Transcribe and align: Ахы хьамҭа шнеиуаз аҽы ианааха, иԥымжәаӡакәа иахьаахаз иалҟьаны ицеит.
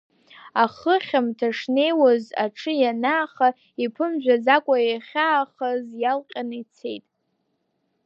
Ахы 0.63 0.95
хьамҭа 1.05 1.49
шнеиуаз 1.57 2.25
аҽы 2.43 2.71
ианааха, 2.81 3.49
иԥымжәаӡакәа 3.83 4.75
иахьаахаз 4.81 5.85
иалҟьаны 6.01 6.55
ицеит. 6.61 7.05